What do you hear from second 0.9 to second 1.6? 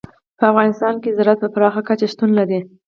کې زراعت په